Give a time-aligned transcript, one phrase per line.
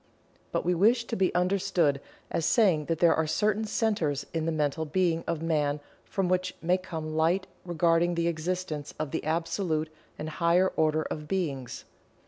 [0.51, 2.01] But we wish to be understood
[2.31, 6.55] as saying that there are certain centers in the mental being of Man from which
[6.59, 11.85] may come light regarding the existence of the Absolute and higher order of Beings.